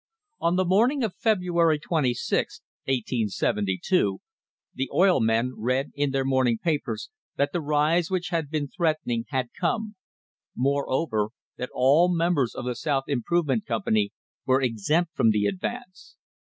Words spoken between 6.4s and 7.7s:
papers that the